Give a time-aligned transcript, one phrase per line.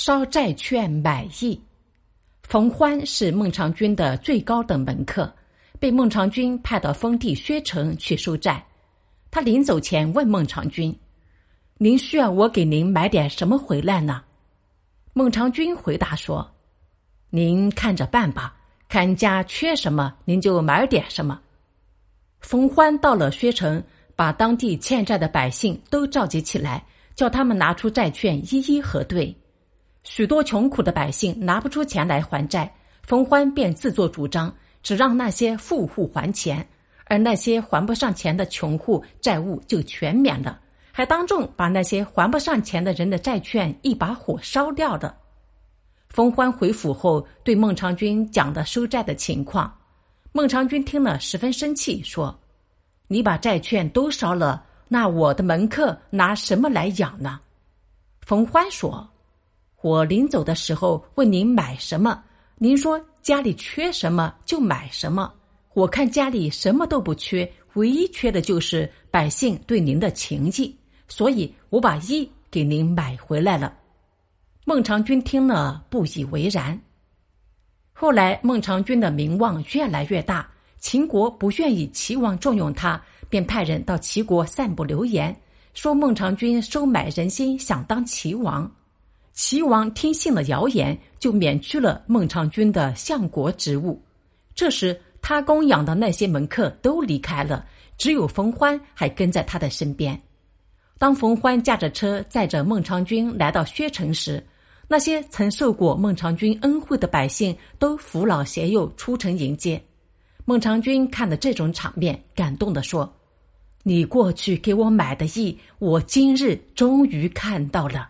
[0.00, 1.60] 烧债券买义。
[2.44, 5.30] 冯欢是孟尝君的最高等门客，
[5.78, 8.64] 被孟尝君派到封地薛城去收债。
[9.30, 10.98] 他临走前问孟尝君
[11.76, 14.22] ：“您需要我给您买点什么回来呢？”
[15.12, 16.50] 孟尝君回答说
[17.28, 18.56] ：“您看着办吧，
[18.88, 21.38] 看家缺什么，您就买点什么。”
[22.40, 23.84] 冯欢到了薛城，
[24.16, 26.82] 把当地欠债的百姓都召集起来，
[27.14, 29.36] 叫他们拿出债券一一核对。
[30.02, 34.52] 许多穷苦的百姓拿不出钱来还债，冯欢便自作主张，
[34.82, 36.66] 只让那些富户还钱，
[37.04, 40.58] 而那些还不上钱的穷户债务就全免了，
[40.90, 45.14] 还当众把那些还不上钱的人的债券一把火烧掉了。
[46.08, 49.72] 冯欢回府后，对孟尝君讲的收债的情况，
[50.32, 52.36] 孟尝君听了十分生气，说
[53.06, 57.38] ：“你把债券都烧了，那我的门客拿什么来养呢？”
[58.26, 59.06] 冯欢说。
[59.82, 62.22] 我临走的时候问您买什么，
[62.56, 65.32] 您说家里缺什么就买什么。
[65.72, 70.76] 我看家里什么都不缺，唯一缺的就是百姓对您的情谊，
[71.08, 73.72] 所以我把衣给您买回来了。
[74.66, 76.78] 孟尝君听了不以为然。
[77.92, 80.46] 后来孟尝君的名望越来越大，
[80.78, 85.34] 秦国不愿意齐王重用他，便派人到齐国散布流言，
[85.72, 88.70] 说孟尝君收买人心，想当齐王。
[89.42, 93.98] 齐王听信了谣言，就免去了孟尝君的相国职务。
[94.54, 97.64] 这时，他供养的那些门客都离开了，
[97.96, 100.20] 只有冯欢还跟在他的身边。
[100.98, 104.46] 当冯欢驾着车载着孟尝君来到薛城时，
[104.86, 109.82] 那些曾受过孟尝君恩惠的百姓都扶老携幼出城迎接。
[110.44, 113.10] 孟尝君看了这种场面，感动地说
[113.84, 118.06] ：“你过去给我买的义，我今日终于看到了。”